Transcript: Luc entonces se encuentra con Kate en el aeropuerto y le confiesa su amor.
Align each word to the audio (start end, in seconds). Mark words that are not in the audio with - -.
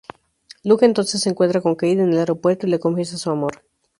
Luc 0.63 0.81
entonces 0.81 1.21
se 1.21 1.29
encuentra 1.29 1.61
con 1.61 1.75
Kate 1.75 1.91
en 1.91 2.11
el 2.11 2.17
aeropuerto 2.17 2.65
y 2.65 2.71
le 2.71 2.79
confiesa 2.79 3.17
su 3.19 3.29
amor. 3.29 3.61